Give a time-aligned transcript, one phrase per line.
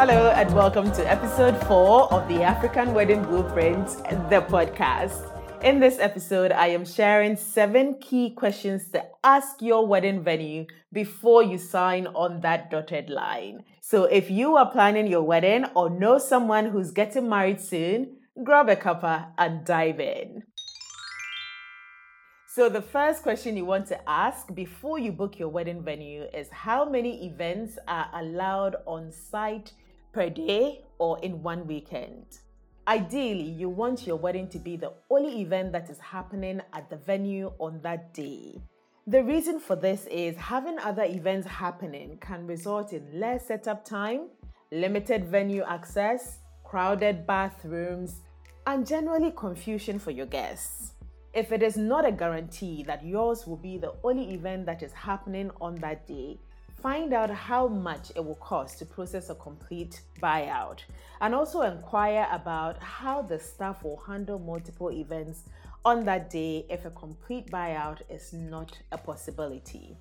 [0.00, 3.86] Hello, and welcome to episode four of the African Wedding Blueprint,
[4.30, 5.28] the podcast.
[5.62, 11.42] In this episode, I am sharing seven key questions to ask your wedding venue before
[11.42, 13.62] you sign on that dotted line.
[13.82, 18.70] So, if you are planning your wedding or know someone who's getting married soon, grab
[18.70, 20.44] a cuppa and dive in.
[22.48, 26.48] So, the first question you want to ask before you book your wedding venue is
[26.50, 29.72] how many events are allowed on site
[30.12, 32.24] per day or in one weekend?
[32.88, 36.96] Ideally, you want your wedding to be the only event that is happening at the
[36.96, 38.60] venue on that day.
[39.06, 44.28] The reason for this is having other events happening can result in less setup time,
[44.72, 48.20] limited venue access, crowded bathrooms,
[48.66, 50.92] and generally confusion for your guests.
[51.32, 54.92] If it is not a guarantee that yours will be the only event that is
[54.92, 56.38] happening on that day,
[56.82, 60.78] Find out how much it will cost to process a complete buyout
[61.20, 65.44] and also inquire about how the staff will handle multiple events
[65.84, 69.98] on that day if a complete buyout is not a possibility.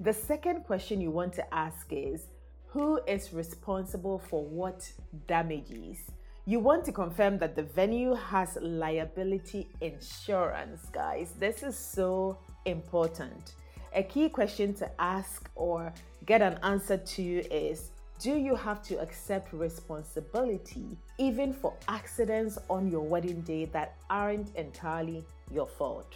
[0.00, 2.26] The second question you want to ask is
[2.66, 4.90] who is responsible for what
[5.28, 5.98] damages?
[6.44, 11.34] You want to confirm that the venue has liability insurance, guys.
[11.38, 13.54] This is so important.
[13.96, 15.90] A key question to ask or
[16.26, 22.90] get an answer to is do you have to accept responsibility even for accidents on
[22.90, 26.14] your wedding day that aren't entirely your fault?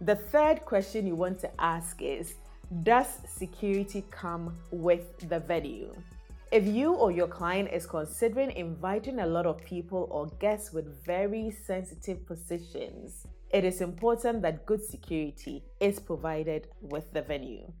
[0.00, 2.34] The third question you want to ask is
[2.84, 5.92] Does security come with the venue?
[6.52, 11.04] If you or your client is considering inviting a lot of people or guests with
[11.04, 17.72] very sensitive positions, it is important that good security is provided with the venue.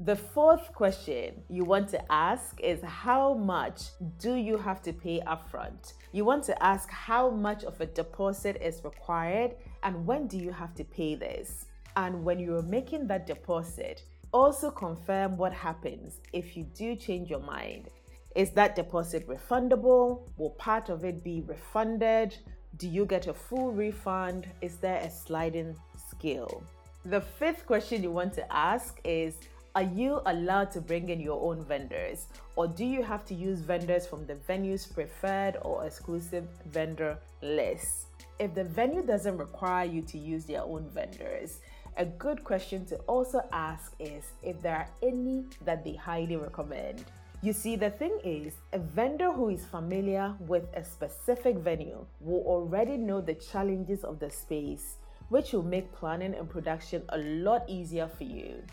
[0.00, 3.82] The fourth question you want to ask is how much
[4.18, 5.94] do you have to pay upfront?
[6.12, 10.52] You want to ask how much of a deposit is required and when do you
[10.52, 11.66] have to pay this?
[11.96, 17.40] And when you're making that deposit, also confirm what happens if you do change your
[17.40, 17.88] mind.
[18.36, 20.28] Is that deposit refundable?
[20.36, 22.36] Will part of it be refunded?
[22.76, 24.46] Do you get a full refund?
[24.60, 25.74] Is there a sliding
[26.10, 26.62] scale?
[27.04, 29.36] The fifth question you want to ask is
[29.74, 32.26] Are you allowed to bring in your own vendors?
[32.56, 38.06] Or do you have to use vendors from the venue's preferred or exclusive vendor list?
[38.38, 41.60] If the venue doesn't require you to use their own vendors,
[41.96, 47.04] a good question to also ask is if there are any that they highly recommend.
[47.40, 52.42] You see, the thing is, a vendor who is familiar with a specific venue will
[52.44, 54.96] already know the challenges of the space,
[55.28, 58.64] which will make planning and production a lot easier for you.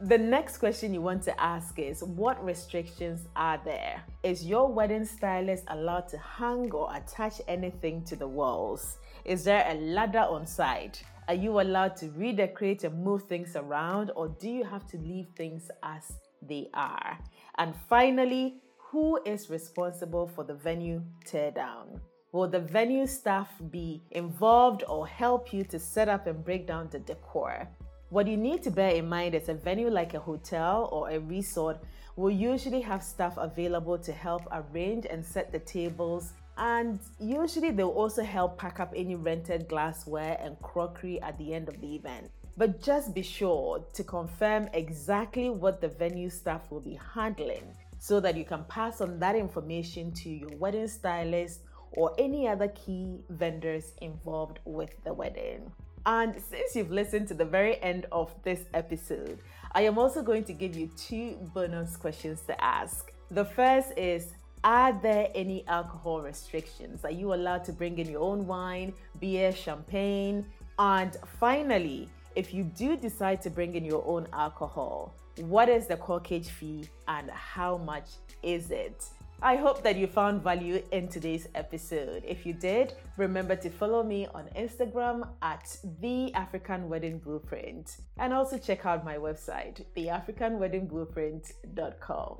[0.00, 4.02] The next question you want to ask is What restrictions are there?
[4.24, 8.98] Is your wedding stylist allowed to hang or attach anything to the walls?
[9.24, 11.04] Is there a ladder on site?
[11.28, 15.28] Are you allowed to redecorate and move things around, or do you have to leave
[15.36, 17.18] things as they are?
[17.58, 22.00] And finally, who is responsible for the venue teardown?
[22.32, 26.88] Will the venue staff be involved or help you to set up and break down
[26.90, 27.68] the decor?
[28.08, 31.18] What you need to bear in mind is a venue like a hotel or a
[31.18, 31.78] resort
[32.16, 37.88] will usually have staff available to help arrange and set the tables, and usually they'll
[37.88, 42.30] also help pack up any rented glassware and crockery at the end of the event.
[42.56, 47.64] But just be sure to confirm exactly what the venue staff will be handling
[47.98, 51.60] so that you can pass on that information to your wedding stylist
[51.92, 55.70] or any other key vendors involved with the wedding.
[56.04, 59.38] And since you've listened to the very end of this episode,
[59.72, 63.12] I am also going to give you two bonus questions to ask.
[63.30, 64.34] The first is
[64.64, 67.04] Are there any alcohol restrictions?
[67.04, 70.44] Are you allowed to bring in your own wine, beer, champagne?
[70.78, 75.96] And finally, if you do decide to bring in your own alcohol, what is the
[75.96, 78.08] corkage fee and how much
[78.42, 79.04] is it?
[79.44, 82.22] I hope that you found value in today's episode.
[82.24, 88.32] If you did, remember to follow me on Instagram at The African Wedding Blueprint and
[88.32, 92.36] also check out my website, theafricanweddingblueprint.com.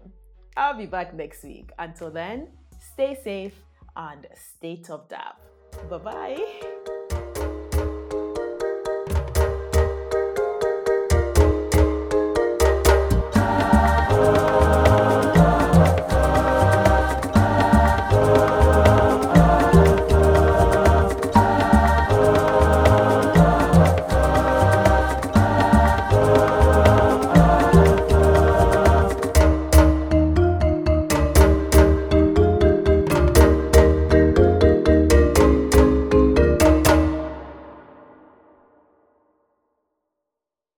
[0.56, 1.72] I'll be back next week.
[1.78, 2.50] Until then,
[2.92, 3.56] stay safe
[3.96, 5.40] and stay topped up.
[5.90, 6.91] Bye bye.